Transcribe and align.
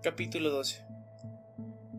Capítulo 0.00 0.50
12 0.50 0.86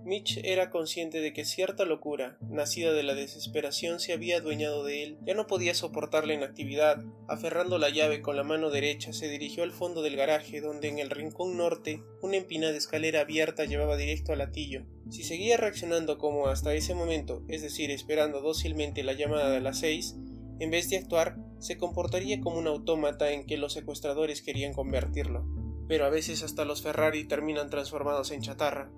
Mitch 0.05 0.40
era 0.46 0.70
consciente 0.70 1.20
de 1.20 1.34
que 1.34 1.44
cierta 1.44 1.84
locura, 1.84 2.38
nacida 2.49 2.94
de 2.94 3.04
la 3.04 3.13
desesperación, 3.13 3.99
se 3.99 4.13
había 4.13 4.38
adueñado 4.38 4.86
de 4.86 5.04
él. 5.04 5.18
Ya 5.26 5.33
no 5.33 5.47
podía 5.47 5.76
soportar 5.76 6.26
la 6.26 6.33
inactividad. 6.33 7.04
Aferrando 7.28 7.78
la 7.78 7.90
llave 7.90 8.22
con 8.22 8.38
la 8.38 8.46
mano 8.46 8.70
derecha, 8.70 9.12
se 9.12 9.28
dirigió 9.28 9.63
al 9.63 9.74
fondo 9.74 10.01
del 10.01 10.15
garaje, 10.15 10.62
donde 10.62 10.88
en 10.88 10.99
el 10.99 11.10
rincón 11.10 11.58
norte 11.58 12.01
una 12.22 12.38
empinada 12.38 12.78
escalera 12.78 13.20
abierta 13.20 13.65
llevaba 13.65 13.97
directo 13.97 14.31
al 14.31 14.40
latillo. 14.40 14.86
Si 15.10 15.24
seguía 15.24 15.58
reaccionando 15.58 16.18
como 16.18 16.48
hasta 16.48 16.73
ese 16.73 16.95
momento, 16.95 17.44
es 17.50 17.62
decir, 17.62 17.91
esperando 17.91 18.40
dócilmente 18.40 19.04
la 19.04 19.12
llamada 19.12 19.50
de 19.52 19.59
las 19.59 19.80
seis, 19.80 20.16
en 20.59 20.72
vez 20.72 20.90
de 20.90 20.98
actuar, 20.98 21.36
se 21.59 21.77
comportaría 21.77 22.40
como 22.40 22.59
un 22.59 22.68
autómata 22.68 23.30
en 23.31 23.45
que 23.45 23.58
los 23.58 23.73
secuestradores 23.73 24.41
querían 24.41 24.72
convertirlo. 24.72 25.59
Pero 25.90 26.06
a 26.06 26.10
veces 26.10 26.44
hasta 26.44 26.64
los 26.66 26.84
Ferrari 26.84 27.26
terminan 27.26 27.70
transformados 27.70 28.32
en 28.32 28.42
chatarra. 28.42 28.90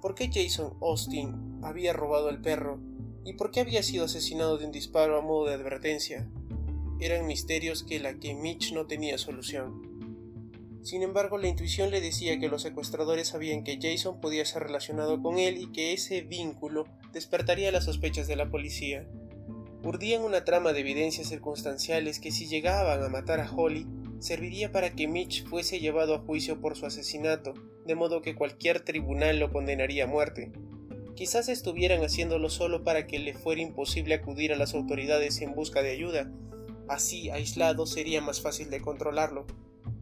¿Por 0.00 0.14
qué 0.14 0.30
Jason 0.32 0.74
Austin 0.80 1.58
había 1.62 1.92
robado 1.92 2.30
el 2.30 2.40
perro? 2.40 2.80
¿Y 3.24 3.34
por 3.34 3.50
qué 3.50 3.60
había 3.60 3.82
sido 3.82 4.04
asesinado 4.06 4.56
de 4.56 4.64
un 4.64 4.72
disparo 4.72 5.18
a 5.18 5.22
modo 5.22 5.46
de 5.46 5.54
advertencia? 5.54 6.30
Eran 7.00 7.26
misterios 7.26 7.82
que 7.82 7.98
la 7.98 8.14
que 8.14 8.34
Mitch 8.34 8.72
no 8.72 8.86
tenía 8.86 9.18
solución. 9.18 9.90
Sin 10.82 11.02
embargo, 11.02 11.36
la 11.36 11.48
intuición 11.48 11.90
le 11.90 12.00
decía 12.00 12.38
que 12.38 12.48
los 12.48 12.62
secuestradores 12.62 13.28
sabían 13.28 13.64
que 13.64 13.78
Jason 13.82 14.20
podía 14.20 14.46
ser 14.46 14.62
relacionado 14.62 15.20
con 15.20 15.38
él 15.38 15.58
y 15.58 15.72
que 15.72 15.92
ese 15.92 16.22
vínculo 16.22 16.86
despertaría 17.12 17.72
las 17.72 17.86
sospechas 17.86 18.28
de 18.28 18.36
la 18.36 18.50
policía. 18.50 19.06
Urdían 19.82 20.22
una 20.22 20.44
trama 20.44 20.72
de 20.72 20.80
evidencias 20.80 21.28
circunstanciales 21.28 22.20
que 22.20 22.30
si 22.30 22.46
llegaban 22.46 23.02
a 23.02 23.08
matar 23.08 23.40
a 23.40 23.50
Holly, 23.50 23.86
serviría 24.20 24.70
para 24.70 24.90
que 24.90 25.08
Mitch 25.08 25.44
fuese 25.46 25.80
llevado 25.80 26.14
a 26.14 26.20
juicio 26.20 26.60
por 26.60 26.76
su 26.76 26.86
asesinato, 26.86 27.54
de 27.86 27.94
modo 27.94 28.22
que 28.22 28.34
cualquier 28.34 28.80
tribunal 28.80 29.40
lo 29.40 29.50
condenaría 29.50 30.04
a 30.04 30.06
muerte. 30.06 30.52
Quizás 31.16 31.48
estuvieran 31.48 32.02
haciéndolo 32.02 32.48
solo 32.50 32.84
para 32.84 33.06
que 33.06 33.18
le 33.18 33.34
fuera 33.34 33.60
imposible 33.60 34.14
acudir 34.14 34.52
a 34.52 34.56
las 34.56 34.74
autoridades 34.74 35.40
en 35.40 35.54
busca 35.54 35.82
de 35.82 35.90
ayuda. 35.90 36.30
Así, 36.88 37.30
aislado, 37.30 37.86
sería 37.86 38.20
más 38.20 38.40
fácil 38.40 38.70
de 38.70 38.80
controlarlo. 38.80 39.46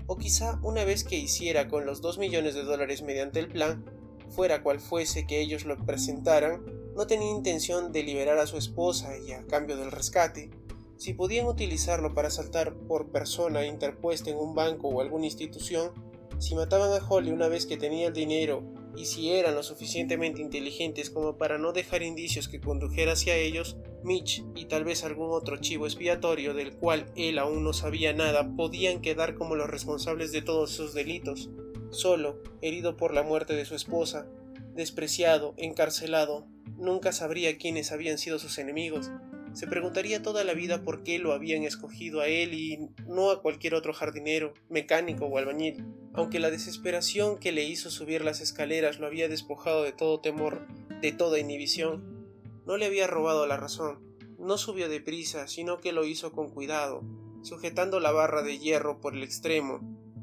O 0.06 0.16
quizá 0.16 0.58
una 0.62 0.84
vez 0.84 1.04
que 1.04 1.16
hiciera 1.16 1.68
con 1.68 1.86
los 1.86 2.00
dos 2.00 2.18
millones 2.18 2.54
de 2.54 2.62
dólares 2.62 3.02
mediante 3.02 3.40
el 3.40 3.48
plan, 3.48 3.84
fuera 4.30 4.62
cual 4.62 4.80
fuese 4.80 5.26
que 5.26 5.40
ellos 5.40 5.64
lo 5.64 5.76
presentaran, 5.84 6.64
no 6.94 7.06
tenía 7.06 7.30
intención 7.30 7.92
de 7.92 8.02
liberar 8.02 8.38
a 8.38 8.46
su 8.46 8.56
esposa 8.56 9.16
y 9.18 9.32
a 9.32 9.46
cambio 9.46 9.76
del 9.76 9.90
rescate, 9.90 10.50
si 10.98 11.14
podían 11.14 11.46
utilizarlo 11.46 12.12
para 12.12 12.28
saltar 12.28 12.74
por 12.74 13.10
persona 13.10 13.64
interpuesta 13.64 14.30
en 14.30 14.36
un 14.36 14.54
banco 14.54 14.88
o 14.88 15.00
alguna 15.00 15.26
institución, 15.26 15.92
si 16.38 16.56
mataban 16.56 16.92
a 16.92 17.04
Holly 17.08 17.30
una 17.30 17.48
vez 17.48 17.66
que 17.66 17.76
tenía 17.76 18.08
el 18.08 18.12
dinero 18.12 18.64
y 18.96 19.06
si 19.06 19.30
eran 19.30 19.54
lo 19.54 19.62
suficientemente 19.62 20.42
inteligentes 20.42 21.10
como 21.10 21.36
para 21.36 21.56
no 21.56 21.72
dejar 21.72 22.02
indicios 22.02 22.48
que 22.48 22.60
condujera 22.60 23.12
hacia 23.12 23.36
ellos, 23.36 23.76
Mitch 24.02 24.44
y 24.56 24.64
tal 24.64 24.82
vez 24.82 25.04
algún 25.04 25.30
otro 25.30 25.58
chivo 25.58 25.86
expiatorio 25.86 26.52
del 26.52 26.76
cual 26.76 27.06
él 27.14 27.38
aún 27.38 27.62
no 27.62 27.72
sabía 27.72 28.12
nada 28.12 28.56
podían 28.56 29.00
quedar 29.00 29.36
como 29.36 29.54
los 29.54 29.70
responsables 29.70 30.32
de 30.32 30.42
todos 30.42 30.70
sus 30.70 30.94
delitos. 30.94 31.48
Solo, 31.90 32.42
herido 32.60 32.96
por 32.96 33.14
la 33.14 33.22
muerte 33.22 33.54
de 33.54 33.64
su 33.64 33.76
esposa, 33.76 34.26
despreciado, 34.74 35.54
encarcelado, 35.58 36.46
nunca 36.76 37.12
sabría 37.12 37.56
quiénes 37.56 37.92
habían 37.92 38.18
sido 38.18 38.38
sus 38.40 38.58
enemigos, 38.58 39.10
se 39.58 39.66
preguntaría 39.66 40.22
toda 40.22 40.44
la 40.44 40.54
vida 40.54 40.84
por 40.84 41.02
qué 41.02 41.18
lo 41.18 41.32
habían 41.32 41.64
escogido 41.64 42.20
a 42.20 42.28
él 42.28 42.54
y 42.54 42.78
no 43.08 43.32
a 43.32 43.42
cualquier 43.42 43.74
otro 43.74 43.92
jardinero, 43.92 44.54
mecánico 44.68 45.24
o 45.26 45.36
albañil. 45.36 45.84
Aunque 46.14 46.38
la 46.38 46.52
desesperación 46.52 47.38
que 47.38 47.50
le 47.50 47.64
hizo 47.64 47.90
subir 47.90 48.24
las 48.24 48.40
escaleras 48.40 49.00
lo 49.00 49.08
había 49.08 49.28
despojado 49.28 49.82
de 49.82 49.90
todo 49.90 50.20
temor, 50.20 50.68
de 51.02 51.10
toda 51.10 51.40
inhibición, 51.40 52.28
no 52.66 52.76
le 52.76 52.86
había 52.86 53.08
robado 53.08 53.48
la 53.48 53.56
razón. 53.56 53.98
No 54.38 54.58
subió 54.58 54.88
deprisa, 54.88 55.48
sino 55.48 55.80
que 55.80 55.90
lo 55.90 56.04
hizo 56.04 56.30
con 56.30 56.50
cuidado, 56.50 57.02
sujetando 57.42 57.98
la 57.98 58.12
barra 58.12 58.44
de 58.44 58.60
hierro 58.60 59.00
por 59.00 59.16
el 59.16 59.24
extremo, 59.24 59.80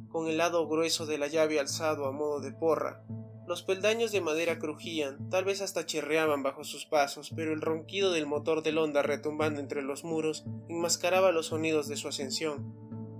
con 0.07 0.29
el 0.29 0.37
lado 0.37 0.65
grueso 0.65 1.05
de 1.05 1.17
la 1.17 1.27
llave 1.27 1.59
alzado 1.59 2.05
a 2.05 2.13
modo 2.13 2.39
de 2.39 2.53
porra, 2.53 3.03
los 3.47 3.61
peldaños 3.61 4.11
de 4.11 4.21
madera 4.21 4.57
crujían, 4.57 5.29
tal 5.29 5.45
vez 5.45 5.61
hasta 5.61 5.85
chirreaban 5.85 6.41
bajo 6.41 6.63
sus 6.63 6.85
pasos, 6.85 7.31
pero 7.35 7.53
el 7.53 7.61
ronquido 7.61 8.11
del 8.11 8.25
motor 8.25 8.63
del 8.63 8.79
Honda 8.79 9.03
retumbando 9.03 9.59
entre 9.59 9.83
los 9.83 10.03
muros 10.03 10.45
enmascaraba 10.67 11.31
los 11.31 11.47
sonidos 11.47 11.87
de 11.87 11.95
su 11.95 12.07
ascensión. 12.07 12.73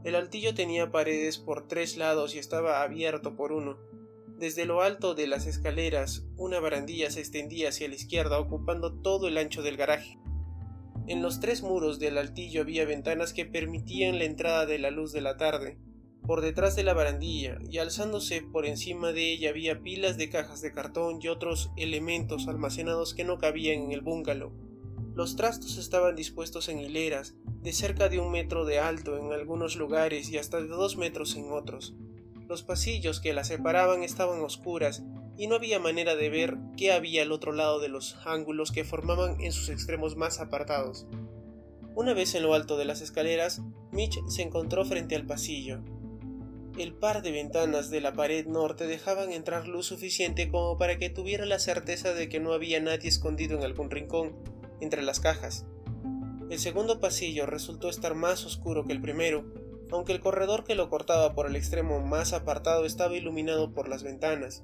El 0.04 0.16
altillo 0.16 0.56
tenía 0.56 0.92
paredes 0.92 1.38
por 1.38 1.68
tres 1.68 1.98
lados 1.98 2.34
y 2.34 2.40
estaba 2.40 2.82
abierto 2.82 3.36
por 3.36 3.52
uno. 3.52 3.78
Desde 4.38 4.66
lo 4.66 4.82
alto 4.82 5.16
de 5.16 5.28
las 5.28 5.46
escaleras, 5.46 6.26
una 6.38 6.60
barandilla 6.60 7.10
se 7.10 7.20
extendía 7.20 7.70
hacia 7.70 7.88
la 7.88 7.96
izquierda, 7.96 8.40
ocupando 8.40 9.00
todo 9.00 9.28
el 9.28 9.38
ancho 9.38 9.62
del 9.62 9.78
garaje. 9.78 10.20
En 11.08 11.22
los 11.22 11.40
tres 11.40 11.62
muros 11.62 12.00
del 12.00 12.18
altillo 12.18 12.62
había 12.62 12.86
ventanas 12.86 13.32
que 13.32 13.46
permitían 13.46 14.18
la 14.18 14.26
entrada 14.26 14.66
de 14.66 14.80
la 14.80 14.90
luz 14.90 15.14
de 15.14 15.22
la 15.22 15.38
tarde. 15.38 15.78
Por 16.28 16.42
detrás 16.42 16.76
de 16.76 16.84
la 16.84 16.94
barandilla 16.94 17.60
y 17.70 17.78
alzándose 17.78 18.42
por 18.42 18.66
encima 18.66 19.12
de 19.12 19.32
ella 19.32 19.50
había 19.50 19.82
pilas 19.82 20.18
de 20.18 20.30
cajas 20.30 20.62
de 20.62 20.72
cartón 20.72 21.20
y 21.22 21.28
otros 21.28 21.72
elementos 21.78 22.48
almacenados 22.48 23.14
que 23.14 23.24
no 23.24 23.38
cabían 23.38 23.84
en 23.84 23.92
el 23.92 24.02
bungalow. 24.02 24.52
Los 25.14 25.36
trastos 25.36 25.78
estaban 25.78 26.16
dispuestos 26.16 26.68
en 26.68 26.80
hileras, 26.80 27.36
de 27.62 27.74
cerca 27.74 28.10
de 28.10 28.20
un 28.20 28.32
metro 28.32 28.66
de 28.66 28.80
alto 28.80 29.18
en 29.18 29.32
algunos 29.34 29.76
lugares 29.76 30.30
y 30.30 30.38
hasta 30.38 30.60
de 30.60 30.68
dos 30.68 30.98
metros 30.98 31.36
en 31.36 31.52
otros. 31.52 31.96
Los 32.48 32.64
pasillos 32.64 33.20
que 33.20 33.34
las 33.34 33.48
separaban 33.48 34.04
estaban 34.04 34.42
oscuras 34.42 35.04
y 35.38 35.48
no 35.48 35.56
había 35.56 35.80
manera 35.80 36.16
de 36.16 36.30
ver 36.30 36.58
qué 36.76 36.92
había 36.92 37.22
al 37.22 37.32
otro 37.32 37.52
lado 37.52 37.80
de 37.80 37.90
los 37.90 38.18
ángulos 38.26 38.72
que 38.72 38.84
formaban 38.84 39.40
en 39.42 39.52
sus 39.52 39.70
extremos 39.70 40.16
más 40.16 40.40
apartados. 40.40 41.08
Una 41.96 42.14
vez 42.14 42.36
en 42.36 42.44
lo 42.44 42.54
alto 42.54 42.78
de 42.78 42.86
las 42.86 43.02
escaleras, 43.02 43.62
Mitch 43.92 44.20
se 44.28 44.42
encontró 44.42 44.84
frente 44.86 45.16
al 45.16 45.26
pasillo. 45.26 45.82
El 46.78 46.94
par 46.94 47.22
de 47.22 47.32
ventanas 47.32 47.90
de 47.90 48.02
la 48.02 48.14
pared 48.14 48.46
norte 48.48 48.86
dejaban 48.86 49.32
entrar 49.32 49.66
luz 49.66 49.86
suficiente 49.86 50.50
como 50.50 50.78
para 50.78 50.98
que 50.98 51.10
tuviera 51.10 51.46
la 51.46 51.58
certeza 51.58 52.14
de 52.14 52.28
que 52.28 52.42
no 52.42 52.52
había 52.52 52.82
nadie 52.82 53.08
escondido 53.08 53.58
en 53.58 53.64
algún 53.64 53.90
rincón, 53.90 54.36
entre 54.82 55.02
las 55.02 55.22
cajas. 55.22 55.66
El 56.50 56.60
segundo 56.60 57.00
pasillo 57.00 57.46
resultó 57.46 57.88
estar 57.88 58.14
más 58.14 58.46
oscuro 58.46 58.84
que 58.84 58.92
el 58.92 59.02
primero, 59.02 59.46
aunque 59.90 60.12
el 60.12 60.20
corredor 60.20 60.66
que 60.66 60.76
lo 60.76 60.90
cortaba 60.90 61.34
por 61.34 61.48
el 61.48 61.56
extremo 61.56 62.02
más 62.02 62.34
apartado 62.34 62.86
estaba 62.86 63.16
iluminado 63.16 63.72
por 63.72 63.88
las 63.88 64.04
ventanas, 64.04 64.62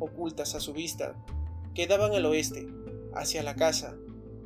ocultas 0.00 0.54
a 0.54 0.60
su 0.60 0.74
vista, 0.74 1.16
que 1.74 1.86
daban 1.86 2.12
al 2.12 2.26
oeste, 2.26 2.66
hacia 3.14 3.42
la 3.42 3.56
casa. 3.56 3.96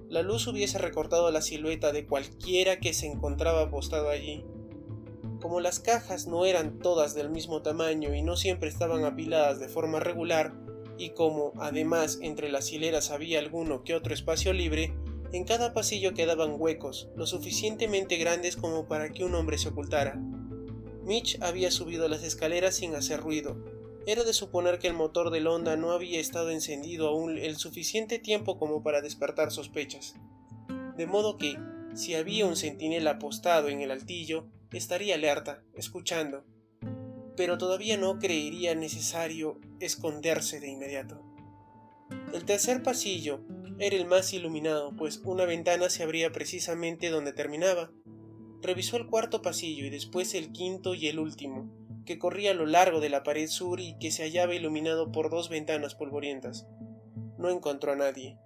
La 0.08 0.22
luz 0.22 0.46
hubiese 0.46 0.78
recortado 0.78 1.32
la 1.32 1.42
silueta 1.42 1.90
de 1.90 2.06
cualquiera 2.06 2.78
que 2.78 2.94
se 2.94 3.06
encontraba 3.06 3.62
apostado 3.62 4.08
allí. 4.08 4.44
Como 5.40 5.60
las 5.60 5.78
cajas 5.78 6.26
no 6.26 6.44
eran 6.44 6.78
todas 6.80 7.14
del 7.14 7.30
mismo 7.30 7.62
tamaño 7.62 8.14
y 8.14 8.22
no 8.22 8.36
siempre 8.36 8.68
estaban 8.68 9.04
apiladas 9.04 9.60
de 9.60 9.68
forma 9.68 10.00
regular, 10.00 10.52
y 10.98 11.10
como 11.10 11.52
además 11.58 12.18
entre 12.22 12.50
las 12.50 12.72
hileras 12.72 13.10
había 13.10 13.38
alguno 13.38 13.84
que 13.84 13.94
otro 13.94 14.12
espacio 14.12 14.52
libre, 14.52 14.94
en 15.32 15.44
cada 15.44 15.74
pasillo 15.74 16.14
quedaban 16.14 16.56
huecos, 16.58 17.08
lo 17.14 17.26
suficientemente 17.26 18.16
grandes 18.16 18.56
como 18.56 18.88
para 18.88 19.10
que 19.10 19.24
un 19.24 19.34
hombre 19.34 19.58
se 19.58 19.68
ocultara. 19.68 20.16
Mitch 21.04 21.38
había 21.40 21.70
subido 21.70 22.08
las 22.08 22.22
escaleras 22.24 22.76
sin 22.76 22.94
hacer 22.94 23.20
ruido. 23.20 23.56
Era 24.06 24.24
de 24.24 24.32
suponer 24.32 24.78
que 24.78 24.88
el 24.88 24.94
motor 24.94 25.30
del 25.30 25.46
Honda 25.46 25.76
no 25.76 25.92
había 25.92 26.18
estado 26.18 26.50
encendido 26.50 27.08
aún 27.08 27.38
el 27.38 27.56
suficiente 27.56 28.18
tiempo 28.18 28.58
como 28.58 28.82
para 28.82 29.02
despertar 29.02 29.52
sospechas. 29.52 30.16
De 30.96 31.06
modo 31.06 31.36
que, 31.36 31.58
si 31.94 32.14
había 32.14 32.46
un 32.46 32.56
centinela 32.56 33.12
apostado 33.12 33.68
en 33.68 33.82
el 33.82 33.90
altillo, 33.90 34.46
estaría 34.76 35.14
alerta, 35.14 35.62
escuchando, 35.74 36.44
pero 37.36 37.56
todavía 37.56 37.96
no 37.96 38.18
creería 38.18 38.74
necesario 38.74 39.60
esconderse 39.80 40.60
de 40.60 40.68
inmediato. 40.68 41.22
El 42.34 42.44
tercer 42.44 42.82
pasillo 42.82 43.40
era 43.78 43.96
el 43.96 44.06
más 44.06 44.32
iluminado, 44.32 44.94
pues 44.96 45.20
una 45.24 45.44
ventana 45.44 45.88
se 45.88 46.02
abría 46.02 46.32
precisamente 46.32 47.10
donde 47.10 47.32
terminaba. 47.32 47.92
Revisó 48.60 48.96
el 48.96 49.06
cuarto 49.06 49.40
pasillo 49.40 49.86
y 49.86 49.90
después 49.90 50.34
el 50.34 50.52
quinto 50.52 50.94
y 50.94 51.06
el 51.06 51.20
último, 51.20 51.70
que 52.04 52.18
corría 52.18 52.50
a 52.50 52.54
lo 52.54 52.66
largo 52.66 53.00
de 53.00 53.08
la 53.08 53.22
pared 53.22 53.46
sur 53.46 53.78
y 53.78 53.96
que 53.98 54.10
se 54.10 54.24
hallaba 54.24 54.54
iluminado 54.54 55.12
por 55.12 55.30
dos 55.30 55.48
ventanas 55.48 55.94
polvorientas. 55.94 56.66
No 57.38 57.50
encontró 57.50 57.92
a 57.92 57.96
nadie. 57.96 58.36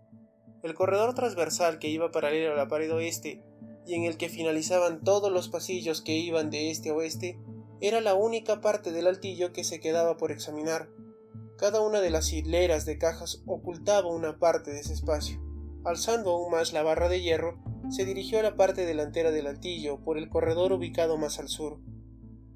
El 0.63 0.75
corredor 0.75 1.15
transversal 1.15 1.79
que 1.79 1.89
iba 1.89 2.13
paralelo 2.13 2.53
a 2.53 2.57
la 2.57 2.69
pared 2.69 2.93
oeste 2.93 3.43
y 3.87 3.95
en 3.95 4.05
el 4.05 4.17
que 4.17 4.29
finalizaban 4.29 5.03
todos 5.03 5.33
los 5.33 5.49
pasillos 5.49 6.01
que 6.03 6.17
iban 6.17 6.51
de 6.51 6.71
este 6.71 6.91
a 6.91 6.95
oeste, 6.95 7.39
era 7.81 8.01
la 8.01 8.15
única 8.15 8.61
parte 8.61 8.93
del 8.93 9.09
altillo 9.09 9.53
que 9.53 9.65
se 9.65 9.81
quedaba 9.81 10.17
por 10.17 10.31
examinar. 10.31 10.89
Cada 11.57 11.81
una 11.81 12.01
de 12.01 12.11
las 12.11 12.33
hileras 12.33 12.87
de 12.87 12.99
cajas 12.99 13.43
ocultaba 13.47 14.09
una 14.09 14.39
parte 14.39 14.73
de 14.73 14.81
ese 14.81 14.93
espacio. 14.93 15.41
Alzando 15.85 16.31
aún 16.31 16.53
más 16.53 16.73
la 16.73 16.85
barra 16.85 17.09
de 17.09 17.21
hierro, 17.21 17.61
se 17.91 18.05
dirigió 18.05 18.39
a 18.39 18.43
la 18.43 18.57
parte 18.57 18.87
delantera 18.87 19.33
del 19.33 19.49
altillo 19.49 19.99
por 20.01 20.17
el 20.17 20.29
corredor 20.29 20.73
ubicado 20.73 21.19
más 21.19 21.39
al 21.39 21.49
sur. 21.49 21.81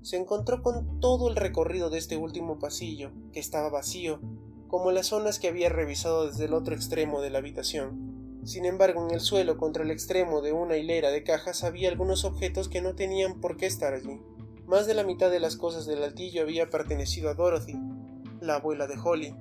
se 0.03 0.17
encontró 0.17 0.63
con 0.63 1.01
todo 1.01 1.29
el 1.29 1.35
recorrido 1.35 1.91
de 1.91 1.99
este 1.99 2.17
último 2.17 2.61
pasillo, 2.61 3.11
que 3.33 3.41
estaba 3.41 3.69
vacío, 3.71 4.21
como 4.69 4.93
las 4.93 5.09
zonas 5.09 5.41
que 5.41 5.49
había 5.49 5.69
revisado 5.69 6.29
desde 6.29 6.45
el 6.45 6.55
otro 6.55 6.77
extremo 6.77 7.21
de 7.21 7.31
la 7.31 7.39
habitación. 7.39 8.16
Sin 8.47 8.65
embargo, 8.65 9.05
en 9.05 9.13
el 9.13 9.21
suelo, 9.21 9.57
contra 9.59 9.83
el 9.83 9.91
extremo 9.91 10.41
de 10.41 10.53
una 10.53 10.77
hilera 10.77 11.11
de 11.11 11.25
cajas, 11.25 11.65
había 11.65 11.89
algunos 11.89 12.25
objetos 12.25 12.69
que 12.69 12.81
no 12.81 12.95
tenían 12.95 13.41
por 13.41 13.57
qué 13.57 13.67
estar 13.67 13.93
allí. 13.93 14.21
Más 14.67 14.87
de 14.87 14.95
la 14.95 15.03
mitad 15.03 15.33
de 15.33 15.41
las 15.41 15.57
cosas 15.57 15.85
del 15.85 16.05
altillo 16.05 16.43
había 16.43 16.71
pertenecido 16.71 17.29
a 17.29 17.35
Dorothy, 17.35 17.77
la 18.41 18.55
abuela 18.55 18.87
de 18.87 18.95
Holly. 19.03 19.35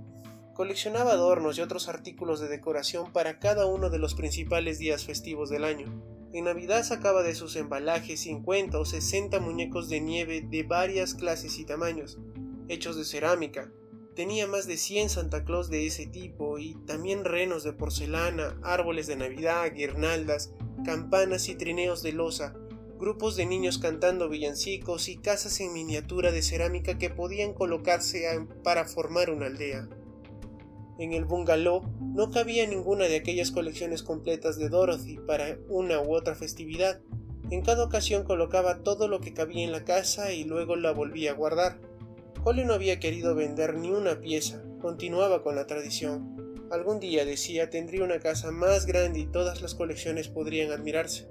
Coleccionaba 0.55 1.11
adornos 1.11 1.55
y 1.55 1.61
otros 1.61 1.87
artículos 1.87 2.39
de 2.39 2.47
decoración 2.47 3.13
para 3.13 3.37
cada 3.37 3.67
uno 3.67 3.91
de 3.91 3.99
los 3.99 4.15
principales 4.15 4.79
días 4.79 5.05
festivos 5.05 5.51
del 5.51 5.65
año. 5.65 5.85
En 6.33 6.45
Navidad 6.45 6.81
sacaba 6.81 7.21
de 7.21 7.35
sus 7.35 7.55
embalajes 7.57 8.21
50 8.21 8.79
o 8.79 8.85
60 8.85 9.39
muñecos 9.39 9.87
de 9.87 10.01
nieve 10.01 10.41
de 10.41 10.63
varias 10.63 11.13
clases 11.13 11.59
y 11.59 11.65
tamaños, 11.65 12.17
hechos 12.69 12.97
de 12.97 13.05
cerámica, 13.05 13.71
Tenía 14.15 14.47
más 14.47 14.65
de 14.65 14.77
100 14.77 15.09
Santa 15.09 15.43
Claus 15.43 15.69
de 15.69 15.85
ese 15.85 16.05
tipo 16.07 16.57
y 16.57 16.75
también 16.85 17.25
renos 17.25 17.65
de 17.65 17.73
porcelana, 17.73 18.57
árboles 18.63 19.07
de 19.07 19.17
Navidad, 19.17 19.73
guirnaldas, 19.73 20.53
campanas 20.85 21.49
y 21.49 21.55
trineos 21.55 22.01
de 22.01 22.13
losa, 22.13 22.55
grupos 22.97 23.35
de 23.35 23.45
niños 23.45 23.77
cantando 23.77 24.29
villancicos 24.29 25.09
y 25.09 25.17
casas 25.17 25.59
en 25.59 25.73
miniatura 25.73 26.31
de 26.31 26.41
cerámica 26.41 26.97
que 26.97 27.09
podían 27.09 27.53
colocarse 27.53 28.25
para 28.63 28.85
formar 28.85 29.29
una 29.29 29.47
aldea. 29.47 29.89
En 30.97 31.11
el 31.11 31.25
bungalow 31.25 31.83
no 31.99 32.31
cabía 32.31 32.65
ninguna 32.67 33.05
de 33.05 33.17
aquellas 33.17 33.51
colecciones 33.51 34.01
completas 34.01 34.57
de 34.57 34.69
Dorothy 34.69 35.17
para 35.27 35.57
una 35.67 35.99
u 35.99 36.15
otra 36.15 36.35
festividad. 36.35 37.01
En 37.51 37.63
cada 37.63 37.83
ocasión 37.83 38.23
colocaba 38.23 38.81
todo 38.81 39.09
lo 39.09 39.19
que 39.19 39.33
cabía 39.33 39.65
en 39.65 39.73
la 39.73 39.83
casa 39.83 40.31
y 40.31 40.45
luego 40.45 40.77
la 40.77 40.93
volvía 40.93 41.31
a 41.31 41.35
guardar. 41.35 41.94
Holly 42.47 42.63
no 42.63 42.75
había 42.75 42.99
querido 42.99 43.33
vender 43.33 43.73
ni 43.73 43.89
una 43.89 44.21
pieza, 44.21 44.63
continuaba 44.79 45.41
con 45.41 45.55
la 45.55 45.65
tradición. 45.65 46.59
Algún 46.69 46.99
día, 46.99 47.25
decía, 47.25 47.71
tendría 47.71 48.03
una 48.03 48.19
casa 48.19 48.51
más 48.51 48.85
grande 48.85 49.21
y 49.21 49.25
todas 49.25 49.63
las 49.63 49.73
colecciones 49.73 50.27
podrían 50.27 50.71
admirarse. 50.71 51.27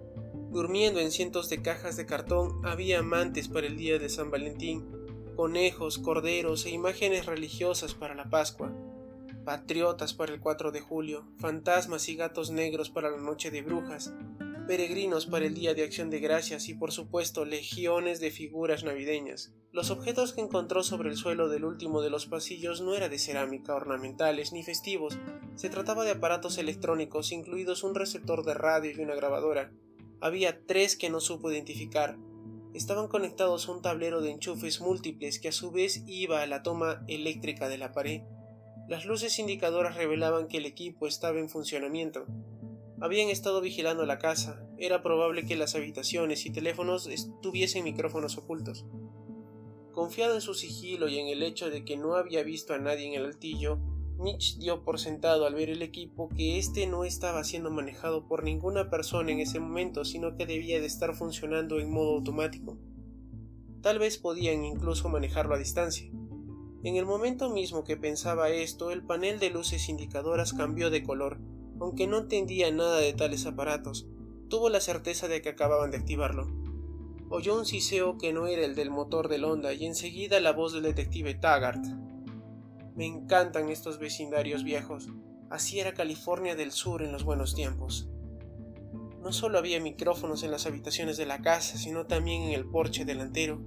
Durmiendo 0.50 0.98
en 0.98 1.12
cientos 1.12 1.48
de 1.48 1.62
cajas 1.62 1.96
de 1.96 2.04
cartón 2.04 2.60
había 2.64 2.98
amantes 2.98 3.46
para 3.46 3.68
el 3.68 3.76
día 3.76 4.00
de 4.00 4.08
San 4.08 4.32
Valentín, 4.32 4.90
conejos, 5.36 5.98
corderos 5.98 6.66
e 6.66 6.70
imágenes 6.70 7.26
religiosas 7.26 7.94
para 7.94 8.16
la 8.16 8.28
Pascua, 8.28 8.72
patriotas 9.44 10.14
para 10.14 10.34
el 10.34 10.40
4 10.40 10.72
de 10.72 10.80
julio, 10.80 11.28
fantasmas 11.38 12.08
y 12.08 12.16
gatos 12.16 12.50
negros 12.50 12.90
para 12.90 13.10
la 13.10 13.18
noche 13.18 13.52
de 13.52 13.62
brujas, 13.62 14.12
peregrinos 14.66 15.26
para 15.26 15.44
el 15.44 15.54
Día 15.54 15.74
de 15.74 15.84
Acción 15.84 16.08
de 16.08 16.20
Gracias 16.20 16.68
y 16.68 16.74
por 16.74 16.90
supuesto 16.90 17.44
legiones 17.44 18.20
de 18.20 18.30
figuras 18.30 18.82
navideñas. 18.82 19.52
Los 19.72 19.90
objetos 19.90 20.32
que 20.32 20.40
encontró 20.40 20.82
sobre 20.82 21.10
el 21.10 21.16
suelo 21.16 21.48
del 21.48 21.64
último 21.64 22.00
de 22.00 22.08
los 22.08 22.26
pasillos 22.26 22.80
no 22.80 22.94
eran 22.94 23.10
de 23.10 23.18
cerámica, 23.18 23.74
ornamentales 23.74 24.52
ni 24.52 24.62
festivos, 24.62 25.18
se 25.54 25.68
trataba 25.68 26.04
de 26.04 26.12
aparatos 26.12 26.56
electrónicos, 26.58 27.32
incluidos 27.32 27.84
un 27.84 27.94
receptor 27.94 28.44
de 28.44 28.54
radio 28.54 28.90
y 28.90 29.00
una 29.00 29.14
grabadora. 29.14 29.72
Había 30.20 30.64
tres 30.66 30.96
que 30.96 31.10
no 31.10 31.20
supo 31.20 31.50
identificar. 31.50 32.16
Estaban 32.72 33.08
conectados 33.08 33.68
a 33.68 33.72
un 33.72 33.82
tablero 33.82 34.20
de 34.20 34.30
enchufes 34.30 34.80
múltiples 34.80 35.38
que 35.38 35.48
a 35.48 35.52
su 35.52 35.70
vez 35.70 36.02
iba 36.06 36.42
a 36.42 36.46
la 36.46 36.62
toma 36.62 37.04
eléctrica 37.06 37.68
de 37.68 37.78
la 37.78 37.92
pared. 37.92 38.22
Las 38.88 39.04
luces 39.04 39.38
indicadoras 39.38 39.96
revelaban 39.96 40.48
que 40.48 40.58
el 40.58 40.66
equipo 40.66 41.06
estaba 41.06 41.38
en 41.38 41.48
funcionamiento. 41.48 42.26
Habían 43.00 43.28
estado 43.28 43.60
vigilando 43.60 44.06
la 44.06 44.18
casa. 44.18 44.66
Era 44.78 45.02
probable 45.02 45.44
que 45.44 45.56
las 45.56 45.74
habitaciones 45.74 46.46
y 46.46 46.50
teléfonos 46.50 47.08
tuviesen 47.42 47.84
micrófonos 47.84 48.38
ocultos. 48.38 48.86
Confiado 49.92 50.34
en 50.34 50.40
su 50.40 50.54
sigilo 50.54 51.08
y 51.08 51.18
en 51.18 51.28
el 51.28 51.42
hecho 51.42 51.70
de 51.70 51.84
que 51.84 51.96
no 51.96 52.14
había 52.14 52.42
visto 52.42 52.72
a 52.72 52.78
nadie 52.78 53.06
en 53.06 53.14
el 53.14 53.26
altillo, 53.26 53.78
Mitch 54.16 54.58
dio 54.58 54.84
por 54.84 55.00
sentado 55.00 55.44
al 55.44 55.54
ver 55.54 55.70
el 55.70 55.82
equipo 55.82 56.28
que 56.28 56.58
éste 56.58 56.86
no 56.86 57.04
estaba 57.04 57.42
siendo 57.42 57.70
manejado 57.70 58.28
por 58.28 58.44
ninguna 58.44 58.90
persona 58.90 59.32
en 59.32 59.40
ese 59.40 59.58
momento, 59.58 60.04
sino 60.04 60.36
que 60.36 60.46
debía 60.46 60.80
de 60.80 60.86
estar 60.86 61.14
funcionando 61.14 61.80
en 61.80 61.90
modo 61.90 62.14
automático. 62.14 62.78
Tal 63.82 63.98
vez 63.98 64.18
podían 64.18 64.64
incluso 64.64 65.08
manejarlo 65.08 65.54
a 65.54 65.58
distancia. 65.58 66.10
En 66.84 66.96
el 66.96 67.06
momento 67.06 67.50
mismo 67.50 67.82
que 67.82 67.96
pensaba 67.96 68.50
esto, 68.50 68.90
el 68.90 69.04
panel 69.04 69.40
de 69.40 69.50
luces 69.50 69.88
indicadoras 69.88 70.52
cambió 70.52 70.90
de 70.90 71.02
color 71.02 71.40
aunque 71.80 72.06
no 72.06 72.18
entendía 72.18 72.70
nada 72.70 72.98
de 72.98 73.12
tales 73.12 73.46
aparatos, 73.46 74.06
tuvo 74.48 74.68
la 74.68 74.80
certeza 74.80 75.28
de 75.28 75.42
que 75.42 75.50
acababan 75.50 75.90
de 75.90 75.98
activarlo. 75.98 76.46
Oyó 77.30 77.58
un 77.58 77.66
siseo 77.66 78.18
que 78.18 78.32
no 78.32 78.46
era 78.46 78.64
el 78.64 78.74
del 78.74 78.90
motor 78.90 79.28
del 79.28 79.44
Honda 79.44 79.72
y 79.72 79.86
enseguida 79.86 80.40
la 80.40 80.52
voz 80.52 80.72
del 80.72 80.82
detective 80.82 81.34
Taggart. 81.34 81.84
Me 82.94 83.06
encantan 83.06 83.70
estos 83.70 83.98
vecindarios 83.98 84.62
viejos. 84.62 85.08
Así 85.50 85.80
era 85.80 85.94
California 85.94 86.54
del 86.54 86.70
Sur 86.70 87.02
en 87.02 87.12
los 87.12 87.24
buenos 87.24 87.54
tiempos. 87.54 88.08
No 89.20 89.32
solo 89.32 89.58
había 89.58 89.80
micrófonos 89.80 90.42
en 90.42 90.50
las 90.50 90.66
habitaciones 90.66 91.16
de 91.16 91.26
la 91.26 91.40
casa, 91.40 91.78
sino 91.78 92.06
también 92.06 92.42
en 92.42 92.52
el 92.52 92.66
porche 92.66 93.04
delantero. 93.04 93.60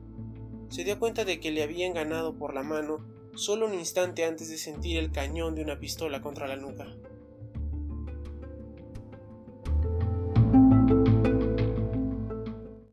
Se 0.70 0.84
dio 0.84 1.00
cuenta 1.00 1.26
de 1.26 1.40
que 1.40 1.52
le 1.52 1.64
habían 1.64 1.94
ganado 1.94 2.38
por 2.38 2.54
la 2.54 2.62
mano 2.62 3.06
solo 3.36 3.68
un 3.68 3.74
instante 3.74 4.26
antes 4.26 4.50
de 4.50 4.58
sentir 4.58 4.98
el 4.98 5.12
cañón 5.12 5.56
de 5.56 5.64
una 5.64 5.80
pistola 5.80 6.22
contra 6.22 6.48
la 6.48 6.56
nuca. 6.58 6.86